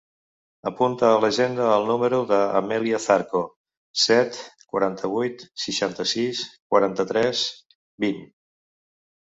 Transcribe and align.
Apunta 0.69 1.09
a 1.09 1.17
l'agenda 1.25 1.67
el 1.73 1.85
número 1.89 2.21
de 2.31 2.39
l'Amèlia 2.53 3.01
Zarco: 3.03 3.41
set, 4.05 4.39
quaranta-vuit, 4.73 5.47
seixanta-sis, 5.67 6.43
quaranta-tres, 6.75 7.47
vint. 8.07 8.23